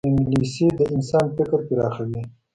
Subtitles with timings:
[0.09, 2.21] انګلیسي د انسان فکر پراخوي